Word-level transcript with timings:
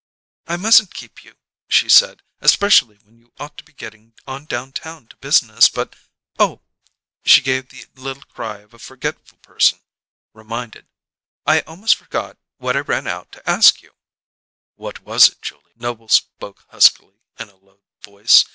"I 0.47 0.57
mustn't 0.57 0.95
keep 0.95 1.23
you," 1.23 1.37
she 1.69 1.87
said, 1.87 2.23
"especially 2.39 2.97
when 3.03 3.19
you 3.19 3.33
ought 3.37 3.55
to 3.59 3.63
be 3.63 3.71
getting 3.71 4.15
on 4.25 4.45
downtown 4.45 5.05
to 5.09 5.15
business, 5.17 5.69
but 5.69 5.95
Oh!" 6.39 6.63
She 7.23 7.39
gave 7.39 7.69
the 7.69 7.85
little 7.93 8.23
cry 8.23 8.61
of 8.61 8.73
a 8.73 8.79
forgetful 8.79 9.37
person 9.43 9.79
reminded. 10.33 10.87
"I 11.45 11.61
almost 11.67 11.95
forgot 11.97 12.39
what 12.57 12.75
I 12.75 12.79
ran 12.79 13.05
out 13.05 13.31
to 13.33 13.47
ask 13.47 13.83
you!" 13.83 13.91
"What 14.73 15.01
was 15.03 15.29
it, 15.29 15.39
Julia?" 15.43 15.75
Noble 15.75 16.07
spoke 16.09 16.65
huskily, 16.69 17.21
in 17.37 17.49
a 17.49 17.55
low 17.57 17.83
voice. 18.01 18.45